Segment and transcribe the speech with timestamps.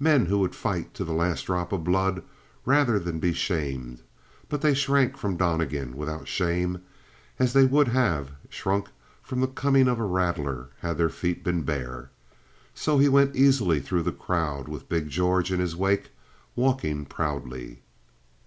[0.00, 2.22] Men who would fight to the last drop of blood
[2.64, 4.00] rather than be shamed,
[4.48, 6.80] but they shrank from Donnegan without shame,
[7.38, 8.88] as they would have shrunk
[9.22, 12.08] from the coming of a rattler had their feet been bare.
[12.74, 16.08] So he went easily through the crowd with big George in his wake,
[16.56, 17.82] walking proudly.